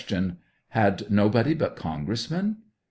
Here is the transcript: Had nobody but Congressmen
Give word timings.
Had 0.71 1.11
nobody 1.11 1.53
but 1.53 1.75
Congressmen 1.75 2.57